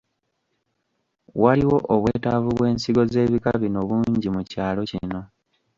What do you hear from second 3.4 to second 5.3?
bino bungi mu kyalo kino.